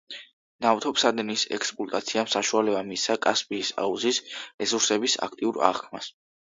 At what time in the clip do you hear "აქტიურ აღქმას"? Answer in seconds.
5.31-6.15